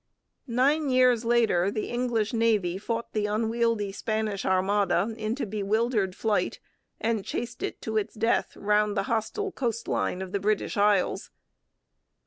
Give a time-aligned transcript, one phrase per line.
[0.47, 6.59] Nine years later the English Navy fought the unwieldy Spanish Armada into bewildered flight
[6.99, 11.29] and chased it to its death round the hostile coast line of the British Isles.